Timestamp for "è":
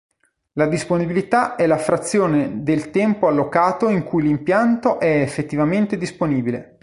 1.55-1.67, 4.99-5.21